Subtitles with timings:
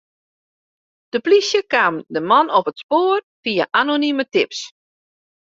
[1.13, 4.59] De polysje kaam de man op it spoar fia anonime tips.